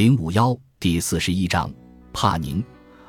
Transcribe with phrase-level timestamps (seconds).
[0.00, 1.70] 零五幺第四十一章，
[2.10, 2.64] 帕宁，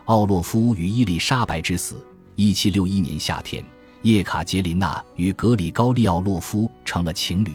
[0.07, 2.05] 奥洛夫与伊丽莎白之死。
[2.35, 3.63] 一七六一年夏天，
[4.01, 7.51] 叶卡捷琳娜与格里高利奥洛夫成了情侣，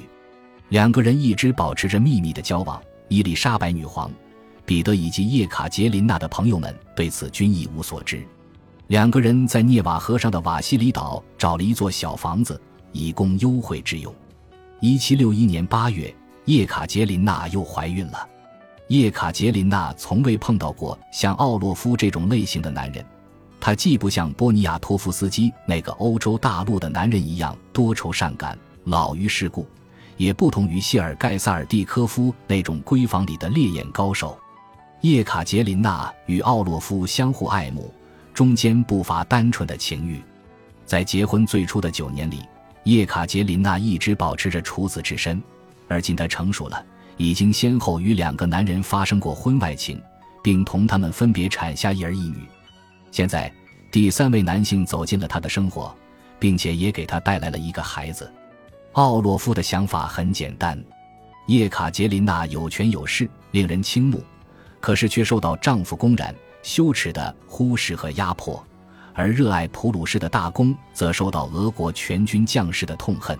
[0.70, 2.82] 两个人一直保持着秘密的交往。
[3.08, 4.10] 伊丽莎白女皇、
[4.64, 8.26] 彼得以及叶卡捷琳娜的朋友们对此均一无所知。
[8.86, 12.58] 两个人在涅瓦河上的瓦西里岛找了一座小房子，
[12.90, 14.10] 以供幽会之用。
[14.80, 16.16] 一七六一年八月，
[16.46, 18.26] 叶卡捷琳娜又怀孕了。
[18.88, 23.04] 叶卡捷琳娜从未碰到过像奥洛夫这种类型的男人，
[23.58, 29.66] 他既不像波尼亚托夫斯基那个欧洲大陆的男人一样多愁善感、老于世故，
[30.16, 34.38] 也不同于谢尔盖萨尔蒂科夫那种闺房里的烈焰高手。
[35.00, 37.92] 叶卡捷琳娜与奥洛夫相互爱慕，
[38.32, 40.22] 中间不乏单纯的情欲。
[40.84, 42.40] 在结婚最初的九年里，
[42.84, 45.42] 叶卡捷琳娜一直保持着处子之身，
[45.88, 46.84] 而今她成熟了。
[47.16, 50.00] 已经先后与两个男人发生过婚外情，
[50.42, 52.38] 并同他们分别产下一儿一女。
[53.10, 53.52] 现在，
[53.90, 55.94] 第三位男性走进了他的生活，
[56.38, 58.30] 并且也给他带来了一个孩子。
[58.92, 60.82] 奥洛夫的想法很简单：
[61.46, 64.22] 叶卡捷琳娜有权有势，令人倾慕，
[64.80, 68.62] 可是却受到丈夫公然羞耻的忽视和压迫；
[69.14, 73.38] 而热爱普鲁士的大公则受到俄国全军将士的痛恨。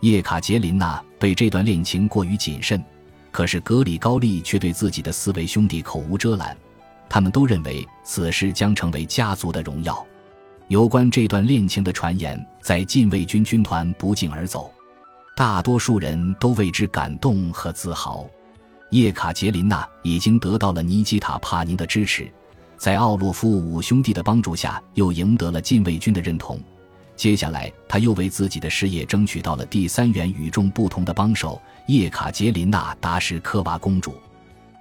[0.00, 2.82] 叶卡捷琳娜对这段恋情过于谨慎。
[3.32, 6.56] 可是格里高利却对自己的四位兄弟口无遮拦，
[7.08, 10.06] 他们都认为此事将成为家族的荣耀。
[10.68, 14.70] 有关这段恋情的传言在禁卫军军团不胫而走，
[15.34, 18.26] 大多数人都为之感动和自豪。
[18.90, 22.30] 叶卡捷琳娜已经得到了尼基塔·帕宁的支持，
[22.76, 26.60] 在奥洛夫五兄弟的帮助下，又赢得了禁卫军的认同。
[27.14, 34.14] 接下来，他又为自己的事业争取到了第三员与众不同的帮手——叶卡捷琳娜·达什科娃公主。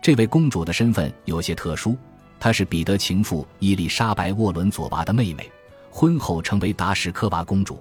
[0.01, 1.95] 这位公主的身份有些特殊，
[2.39, 5.51] 她是彼得情妇伊丽莎白·沃伦佐娃的妹妹，
[5.91, 7.79] 婚后成为达什科娃公主。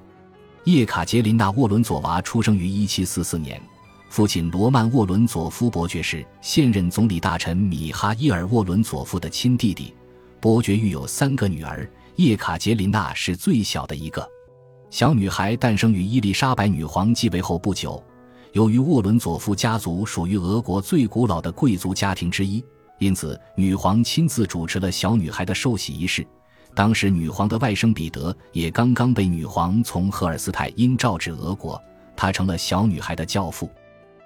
[0.65, 3.63] 叶卡捷琳娜·沃伦佐娃出生于1744年，
[4.11, 9.95] 父亲罗曼·沃伦佐夫伯爵是现任总理大臣米哈伊尔·沃伦佐夫的亲弟弟。
[10.39, 14.29] 伯爵育有三个女儿，叶卡捷琳娜是最小的一个。
[14.91, 18.03] 小女孩诞生于伊丽莎白女皇继位后不久。
[18.53, 22.63] 由于沃伦佐夫家族属于俄国最古老的贵族家庭之一，
[22.99, 26.27] 因此女皇亲自主持了小女孩的受洗仪式。
[26.75, 31.81] 当时，女皇的外甥彼得也刚刚被女皇从赫尔斯泰因召至俄国，
[32.17, 33.71] 他成了小女孩的教父。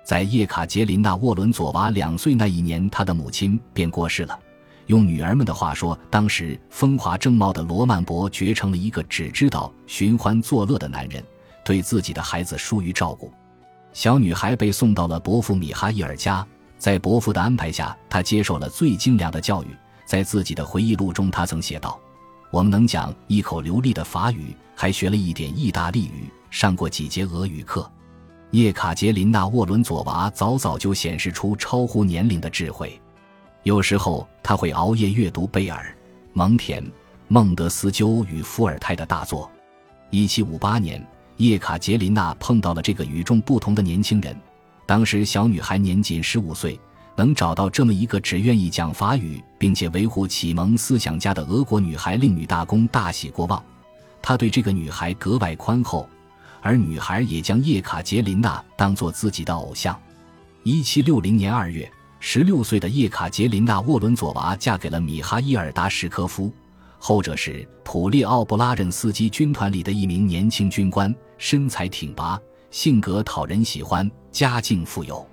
[0.03, 4.39] 在叶卡捷琳娜·沃伦佐娃两岁那一年，她的母亲便过世了。
[4.87, 11.25] 用女儿们的话说，当时风华正茂的罗曼伯爵成了一个只知道寻欢作乐的男人，
[11.65, 13.33] 对自己的孩子疏于照顾。
[13.93, 16.47] 小女孩被送到了伯父米哈伊尔家，
[16.79, 19.69] 在伯父的安排下，她接受了最精良的教育。
[20.05, 21.99] 在自己的回忆录中，她曾写道
[22.53, 27.91] ：“我们能讲一口流利的法语，还学了一点意大利语，上过几节俄语课。”
[28.51, 33.01] 叶卡捷琳娜·沃伦佐娃早早就显示出超乎年龄的智慧。
[33.65, 35.97] 有时候他会熬夜阅读贝尔、
[36.35, 36.85] 蒙田、
[37.29, 39.51] 孟德斯鸠与伏尔泰的大作。
[40.11, 41.03] 一七五八年，
[41.39, 44.37] 叶卡捷琳娜碰到了这个与众不同的年轻人。
[44.85, 46.79] 当时小女孩年仅十五岁，
[47.17, 53.65] 能找到这么一个只愿意讲法语并且维护启蒙思想家的俄国女孩，令女大公大喜过望。
[54.21, 56.07] 他对这个女孩格外宽厚，
[56.61, 59.99] 而女孩也将叶卡捷琳娜当做自己的偶像。
[60.65, 61.91] 一七六零年二月。
[62.27, 66.51] 十六岁的叶卡捷琳娜·沃伦佐娃嫁给了米哈伊尔·达什科夫，
[66.99, 72.41] 后者是普列奥布拉任斯基军团里的一名年轻军官，身材挺拔，
[72.71, 75.25] 性格讨人喜欢，家境富有。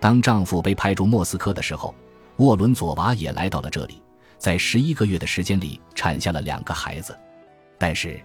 [0.00, 1.94] 当丈夫被派驻莫斯科的时候，
[2.38, 4.02] 沃伦佐娃也来到了这里，
[4.36, 7.16] 在十一个月的时间里产下了两个孩子。
[7.78, 8.20] 但是，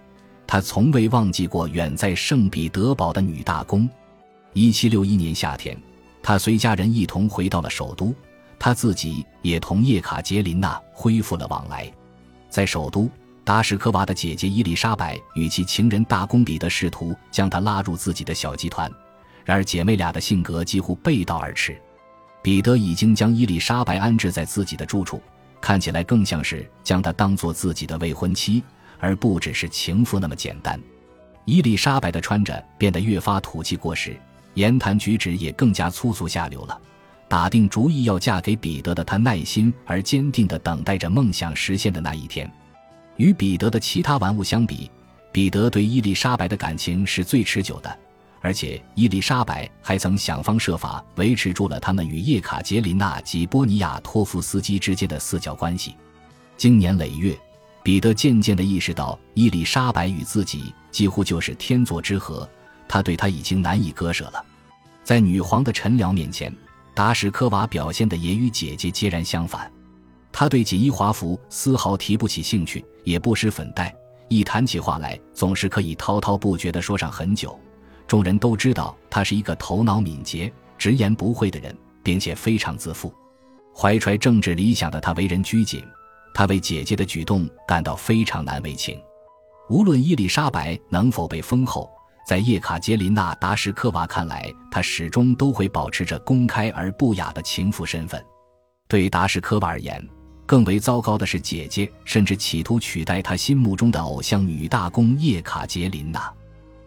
[0.48, 3.88] 她从未忘记过远在圣彼得堡的女大公。
[4.52, 5.80] 一七六一年夏天。
[6.22, 8.14] 他随家人一同回到了首都，
[8.58, 11.90] 他自己也同叶卡捷琳娜恢复了往来。
[12.48, 13.10] 在首都，
[13.44, 18.92] 达什科娃的姐姐伊丽莎白与其情人大公彼得试图将她拉入自己的小集团，
[19.44, 21.80] 然而姐妹俩的性格几乎背道而驰。
[22.42, 25.22] 彼得已经将伊丽莎白安置在自己的住处，
[25.60, 28.62] 看起来更像是将她当做自己的未婚妻，
[28.98, 30.80] 而不只是情妇那么简单。
[31.46, 34.18] 伊丽莎白的穿着变得越发土气过时。
[34.60, 36.78] 言谈举止也更加粗俗下流了。
[37.26, 42.50] 打定主意要嫁给彼得的她，耐心而坚定地等待着梦想实现的那一天。
[43.16, 44.90] 与彼得的其他玩物相比，
[45.32, 47.98] 彼得对伊丽莎白的感情是最持久的，
[48.42, 55.94] 而且伊丽莎白还曾想方设法维持住了他们与叶卡捷琳娜及波尼亚托夫斯基之间的四角关系。
[56.58, 57.38] 经年累月，
[57.82, 62.46] 彼得渐渐地意识到，伊丽莎白与自己几乎就是天作之合，
[62.88, 64.44] 他对她已经难以割舍了。
[65.10, 66.56] 在女皇的臣僚面前，
[66.94, 69.68] 达什科娃表现的也与姐姐截然相反。
[70.30, 73.92] 她对锦衣华服丝毫提不起兴趣，也不施粉黛，
[74.28, 77.58] 一谈起话来，总是可以滔滔不绝地说上很久。
[78.06, 83.12] 众人都知道他是一个头脑敏捷、直言不讳的人，并且非常自负。
[83.74, 85.82] 怀揣政治理想的他为人拘谨，
[86.32, 88.96] 他为姐姐的举动感到非常难为情。
[89.70, 91.90] 无论伊丽莎白能否被封后，
[92.30, 98.24] 在叶卡捷琳娜·达什科娃看来，她始终都会保持着公开而不雅的情妇身份。
[98.86, 100.00] 对达什科娃而言，
[100.46, 106.32] 更为糟糕的是，姐姐甚至企图取代她心目中的偶像女大公叶卡捷琳娜。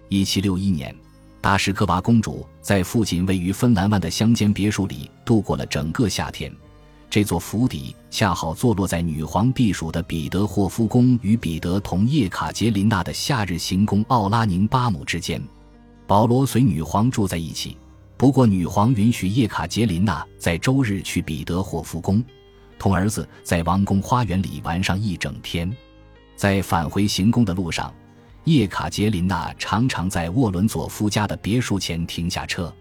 [0.07, 0.95] 一七六一年。
[1.41, 6.49] 达什科娃公主在父亲位于芬兰湾的乡间别墅里度过了整个夏天。
[7.13, 15.39] 这座府邸恰好坐落在女皇避暑的彼得霍夫宫与彼得同叶卡捷琳娜的夏日行宫奥拉宁巴姆之间。
[16.07, 17.77] 保罗随女皇住在一起，
[18.17, 22.23] 不过女皇允许叶卡捷琳娜在周日去彼得霍夫宫，
[22.79, 25.71] 同儿子在王宫花园里玩上一整天。
[26.35, 27.93] 在返回行宫的路上。
[28.45, 32.73] 叶卡捷琳娜常常在沃伦佐夫家的别墅前停下车，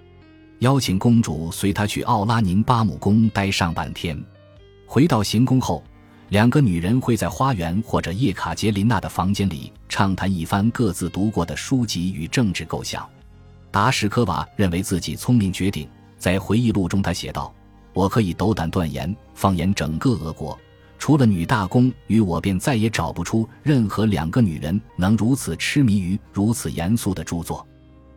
[0.63, 4.17] 邀请公主随他去奥拉宁巴姆宫待上半天。
[4.87, 5.83] 回到行宫后，
[6.29, 13.05] 两个女人会在花园或者叶卡捷琳娜的房间里畅谈一番各自读过的书籍与政治构想。
[13.73, 17.53] 达什科娃认为自己聪明绝顶，在回忆录中他写道
[17.93, 20.57] ：“我可以斗胆断言，放眼整个俄国。”
[20.97, 27.67] 除了女大公与我，便再也找不出任何两个女人能如此痴迷于如此严肃的著作。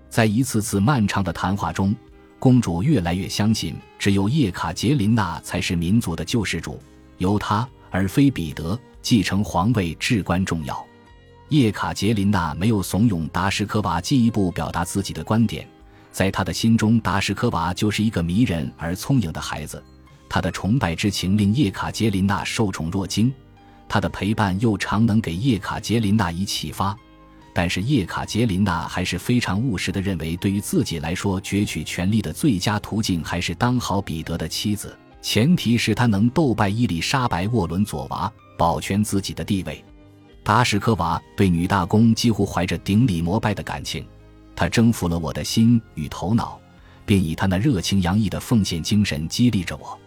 [0.07, 1.93] 在一次次漫长的谈话中，
[2.39, 6.79] 公主越来越相信，只有叶卡捷琳娜才是民族的救世主，
[7.17, 10.85] 由她而非彼得继承皇位至关重要。
[11.49, 15.67] 叶卡捷琳娜没有怂恿达什科娃进一步表达自己的观点，
[16.11, 19.83] 在她的心中，达什科娃就是一个迷人而聪颖的孩子。
[20.27, 23.31] 他的崇拜之情令叶卡捷琳娜受宠若惊，
[23.87, 26.97] 他的陪伴又常能给叶卡捷琳娜以启发。
[27.57, 39.81] 但是叶卡捷琳娜还是非常务实的，认为对于自己来说，攫取权力的最佳途径还是当好彼得的妻子，前提是他能斗败伊丽莎白·沃伦佐娃，保全自己的地位。
[40.43, 44.05] 达什科娃对女大公几乎怀着顶礼膜拜的感情，
[44.53, 46.59] 她征服了我的心与头脑，
[47.05, 49.97] 并以她那热情洋溢的奉献精神激励着我。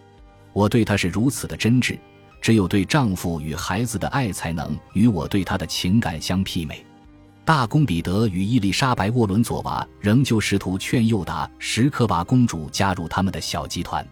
[0.53, 1.97] 我对她是如此的真挚，
[2.41, 6.85] 只有对丈夫与孩子的爱才能与我对她的情感相媲美。
[7.49, 14.07] 大公彼得与伊丽莎白·沃伦佐娃仍旧试图劝诱达什科娃公主加入他们的小集团。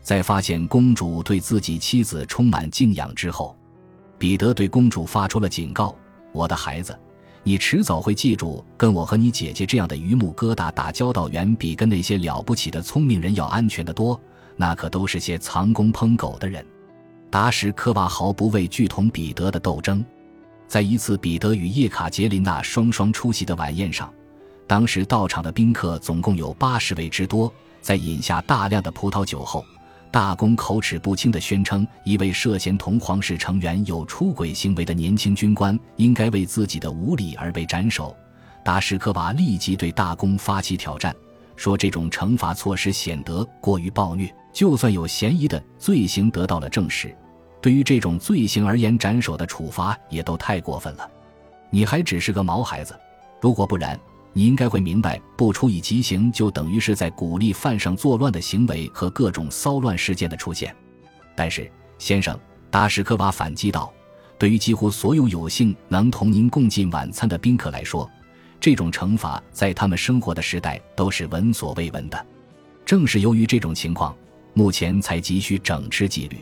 [0.00, 3.56] 在发现公主对自己妻子充满敬仰之后，
[4.18, 5.94] 彼得对公主发出了警告
[6.34, 6.98] ：“我的孩子，
[7.44, 14.20] 你迟早会记住，跟我和你姐姐这样的榆木疙瘩打交道，远比跟那些了不起的聪明人要安全的多。”
[14.58, 16.66] 那可都是些藏功烹狗的人。
[17.30, 20.04] 达什科娃毫不畏惧同彼得的斗争。
[20.72, 24.10] 在一次彼得与叶卡捷琳娜双双出席的晚宴上，
[24.66, 27.52] 当时到场的宾客总共有八十位之多。
[27.82, 29.62] 在饮下大量的葡萄酒后，
[30.10, 38.16] 大公口齿不清地宣称，一位涉嫌同皇室成员有出轨行为的年轻军官应该为自己的无礼而被斩首。
[38.64, 41.14] 达什科娃立即对大公发起挑战，
[41.54, 44.34] 说这种惩罚措施显得过于暴虐。
[44.54, 47.14] 就算有嫌疑的罪行得到了证实，
[47.62, 51.10] 对于这种罪行而言，斩首的处罚也都太过分了。
[51.70, 52.98] 你还只是个毛孩子，
[53.40, 53.98] 如果不然，
[54.32, 60.74] 你应该会明白，不处以极刑就等于是在鼓励犯上作乱的行为和各种骚乱事件的出现。
[61.36, 62.38] 但是，先生，
[62.68, 63.92] 达什科娃反击道
[64.36, 68.10] ：“对于几乎所有有幸能同您共进晚餐的宾客来说，
[68.58, 72.26] 这种惩罚在他们生活的时代都是闻所未闻的。
[72.84, 74.12] 正是由于这种情况。”
[74.54, 76.36] 目前才急需整治纪律，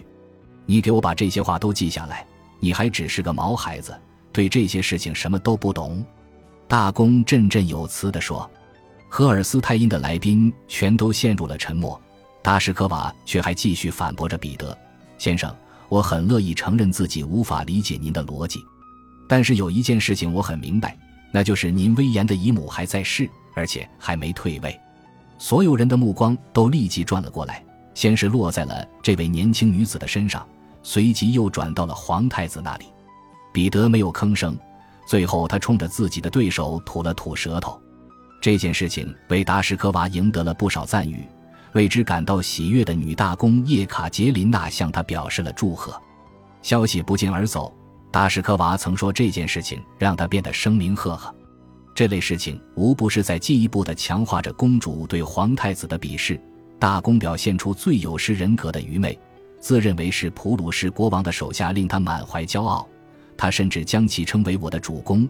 [0.71, 2.25] 你给我把这些话都记下来。
[2.61, 3.93] 你还只是个毛孩子，
[4.33, 6.05] 对这些事情什么都不懂。”
[6.69, 8.49] 大公振振有词地说。
[9.09, 12.01] 赫尔斯泰因的来宾全都陷入了沉默，
[12.41, 14.79] 达什科娃却还继续反驳着彼得
[15.19, 15.53] 先生
[15.91, 18.65] ：“我很乐意承认自己无法理解您的逻辑，
[19.29, 20.97] 但是有一件事情我很明白，
[21.33, 24.81] 那就是您威严的姨母还在世，而且还没退位。”
[25.37, 27.61] 所有人的目光都立即转了过来。
[27.93, 30.47] 先是落在了这位年轻女子的身上，
[30.83, 32.87] 随即又转到了皇太子那里。
[33.53, 34.57] 彼得没有吭声，
[35.07, 37.81] 最后他冲着自己的对手吐了吐舌头。
[38.41, 41.27] 这件事情为达什科娃赢得了不少赞誉，
[41.73, 46.01] 为之感到喜悦的女大公叶卡捷琳娜向他表示了祝贺。
[46.63, 47.75] 消息不胫而走，
[48.11, 51.35] 达什科娃曾说这件事情让他变得声名赫赫。
[51.95, 56.41] 这类事情无不是在进一步的强化着公主对皇太子的鄙视。
[56.79, 59.19] 大公表现出最有失人格的愚昧，
[59.61, 62.89] 自认为是普鲁士国王的手下，令他满怀骄傲。
[63.37, 65.29] 他甚至将其称为我的主公。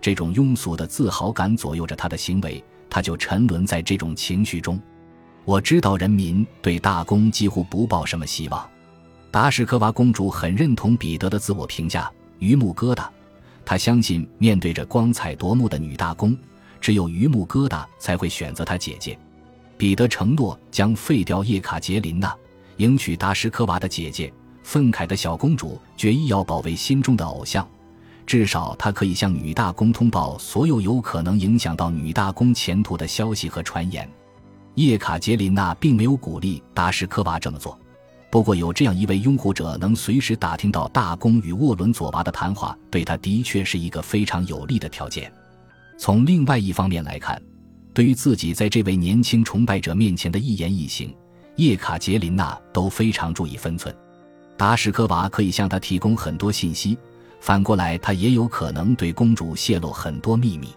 [0.00, 4.80] 这种庸俗的自豪感左右着他的行为，他就沉沦在这种情绪中。
[5.44, 8.68] 我知道人民对大公几乎不抱什么希望。
[9.30, 13.06] 达什科娃公主很认同彼得的自我评价：榆木疙瘩。
[13.64, 16.36] 她相信，面对着光彩夺目的女大公，
[16.80, 19.18] 只有榆木疙瘩才会选择她姐姐。
[19.76, 22.34] 彼得承诺将废掉叶卡捷琳娜，
[22.80, 24.32] 迎娶达什科娃的姐姐。
[24.62, 27.66] 愤慨的小公主决意要保卫心中的偶像，
[28.26, 34.08] 至少她可以向女大公通报所有有可能影响到女大公前途的消息和传言。
[34.76, 37.78] 叶卡捷琳娜并没有鼓励达什科娃这么做。
[38.30, 45.32] 不过，有这样一位拥护者能随时打听到大公与沃伦佐娃的谈话，对他的确是一个非常有利的条件。
[45.98, 47.42] 从另外一方面来看，
[47.92, 51.12] 对于自己在这位年轻崇拜者面前的一言一行，
[51.60, 53.94] 叶卡捷琳娜都非常注意分寸。
[54.56, 56.96] 达什科娃可以向他提供很多信息，
[57.38, 60.74] 反过来，他也有可能对公主泄露很多秘密。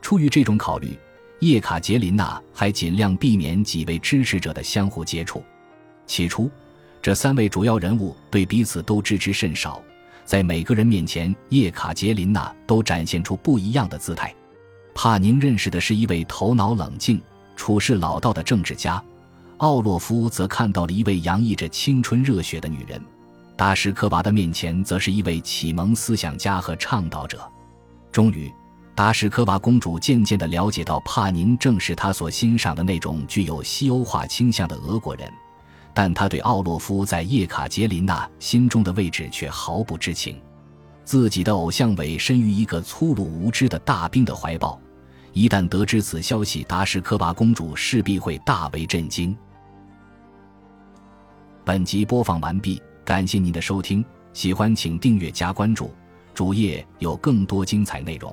[0.00, 0.98] 出于这种考虑，
[1.40, 5.44] 叶卡捷琳娜还尽量避免几位支持者的相互接触。
[6.06, 6.50] 起初。
[7.02, 9.82] 这三位主要人物对彼此都知之甚少，
[10.24, 14.34] 在每个人面前，叶卡捷琳娜都展现出不一样的姿态。
[14.94, 17.20] 帕宁认识的是一位头脑冷静、
[17.56, 19.04] 处事老道的政治家，
[19.58, 23.00] 奥洛夫则看到了一位洋溢着青春热血的女人。
[23.56, 27.40] 达什科娃的面前，则是一位启蒙思想家和倡导者。
[28.10, 28.52] 终于，
[28.94, 35.30] 达什科娃公主渐渐地了解到，帕宁正是她所欣赏的那种具有西欧化倾向的俄国人。
[35.96, 40.36] 但他对奥洛夫在叶卡捷琳娜心中的位置却毫不知情，
[41.04, 44.76] 自己的偶像委身于一个粗鲁无知的大兵的怀抱，
[45.34, 49.36] 一旦得知此消息，达什科巴公主势必会大为震惊。
[51.64, 55.92] 本集播放完毕，感谢您的收听，喜欢请订阅加关注，
[56.34, 58.32] 主页有更多精彩内容。